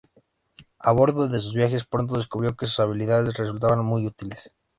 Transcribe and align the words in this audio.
A 0.79 0.91
bordo 0.93 1.27
de 1.27 1.39
sus 1.39 1.53
viajes, 1.53 1.85
pronto 1.85 2.17
descubrió 2.17 2.55
que 2.55 2.65
sus 2.65 2.79
habilidades 2.79 3.37
resultaban 3.37 3.85
muy 3.85 4.07
útiles. 4.07 4.51